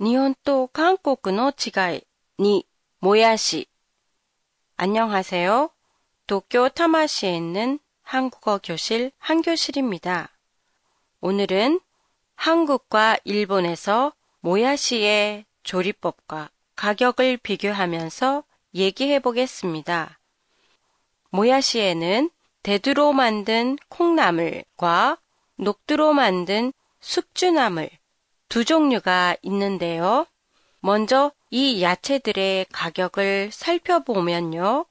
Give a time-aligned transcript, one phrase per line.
[0.00, 2.02] 日本と韓国の違い
[2.38, 2.66] に
[3.00, 3.68] もやし
[4.76, 5.70] 안녕하세요.
[6.26, 10.30] 도쿄 타마시에 있는 한국어 교실 한교실입니다.
[11.20, 11.80] 오늘은
[12.34, 18.42] 한국과 일본에서 모야시의 조리법과 가격을 비교하면서
[18.74, 20.18] 얘기해 보겠습니다.
[21.30, 22.30] 모야시에는
[22.64, 25.18] 대두로 만든 콩나물과
[25.56, 27.90] 녹두로 만든 숙주나물
[28.49, 30.25] 두 종류가 있는데요.
[30.79, 34.85] 먼저 이 야채들의 가격을 살펴보면요.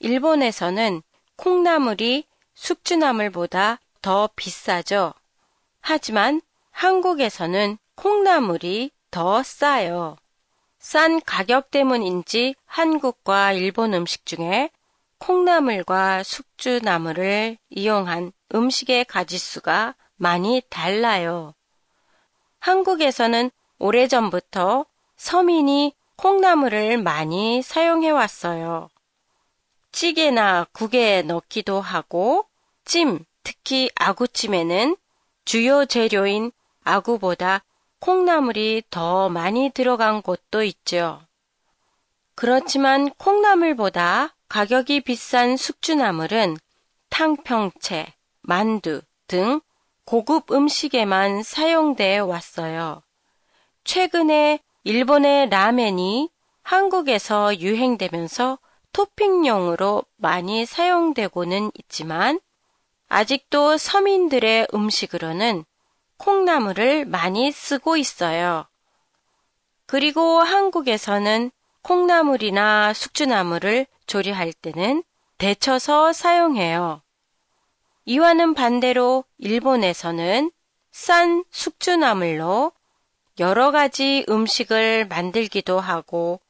[0.00, 1.02] 일본에서는
[1.36, 5.14] 콩나물이 숙주나물보다 더 비싸죠.
[5.80, 6.40] 하지만
[6.72, 10.16] 한국에서는 콩나물이 더 싸요.
[10.80, 14.70] 싼 가격 때문인지 한국과 일본 음식 중에
[15.18, 21.54] 콩나물과 숙주나물을 이용한 음식의 가짓수가 많이 달라요.
[22.60, 28.88] 한국에서는 오래전부터 서민이 콩나물을 많이 사용해 왔어요.
[29.92, 32.46] 찌개나 국에 넣기도 하고
[32.84, 34.96] 찜, 특히 아구찜에는
[35.44, 36.52] 주요 재료인
[36.84, 37.64] 아구보다
[37.98, 41.20] 콩나물이 더 많이 들어간 곳도 있죠.
[42.34, 46.56] 그렇지만 콩나물보다 가격이 비싼 숙주나물은
[47.10, 49.60] 탕평채, 만두 등
[50.04, 53.02] 고급 음식에만 사용돼 왔어요.
[53.84, 56.30] 최근에 일본의 라멘이
[56.62, 58.58] 한국에서 유행되면서
[58.92, 62.40] 토핑용으로 많이 사용되고는 있지만
[63.08, 65.64] 아직도 서민들의 음식으로는
[66.18, 68.66] 콩나물을 많이 쓰고 있어요.
[69.86, 71.50] 그리고 한국에서는
[71.82, 75.02] 콩나물이나 숙주나물을 조리할 때는
[75.38, 77.02] 데쳐서 사용해요.
[78.04, 80.50] 이와는 반대로 일본에서는
[80.90, 82.72] 싼 숙주나물로
[83.38, 86.40] 여러 가지 음식을 만들기도 하고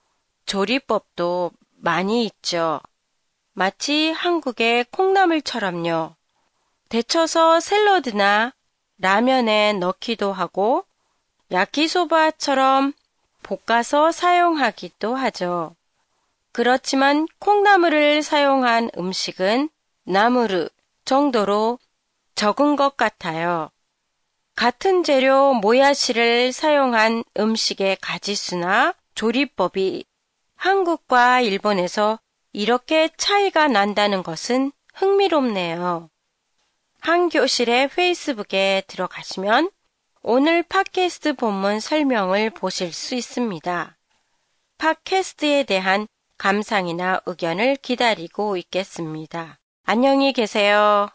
[0.46, 2.80] 조리법도 많이 있죠.
[3.52, 6.14] 마치 한국의 콩나물처럼요.
[6.88, 8.52] 데쳐서 샐러드나
[8.98, 10.84] 라면에 넣기도 하고
[11.52, 12.92] 야키소바처럼
[13.42, 15.74] 볶아서 사용하기도 하죠.
[16.52, 19.68] 그렇지만 콩나물을 사용한 음식은
[20.04, 20.68] 나무르
[21.04, 21.78] 정도로
[22.34, 23.70] 적은 것 같아요.
[24.56, 30.04] 같은 재료 모야시를 사용한 음식의 가지수나 조리법이
[30.56, 32.18] 한국과 일본에서
[32.52, 36.10] 이렇게 차이가 난다는 것은 흥미롭네요.
[37.00, 39.70] 한 교실의 페이스북에 들어가시면
[40.22, 43.96] 오늘 팟캐스트 본문 설명을 보실 수 있습니다.
[44.76, 46.06] 팟캐스트에 대한
[46.36, 49.59] 감상이나 의견을 기다리고 있겠습니다.
[49.84, 51.08] 안녕히 계세요.